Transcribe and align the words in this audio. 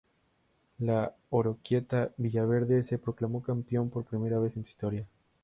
El 0.79 1.09
Oroquieta 1.29 2.11
Villaverde 2.17 2.81
se 2.81 2.97
proclamó 2.97 3.43
campeón 3.43 3.91
por 3.91 4.03
primera 4.03 4.39
vez 4.39 4.57
en 4.57 4.63
su 4.63 4.71
historia. 4.71 5.05